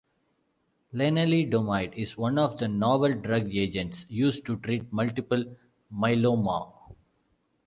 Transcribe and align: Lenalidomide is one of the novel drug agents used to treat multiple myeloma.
Lenalidomide 0.95 1.93
is 1.95 2.17
one 2.17 2.39
of 2.39 2.57
the 2.57 2.67
novel 2.67 3.13
drug 3.13 3.53
agents 3.55 4.07
used 4.09 4.47
to 4.47 4.57
treat 4.57 4.91
multiple 4.91 5.43
myeloma. 5.93 6.73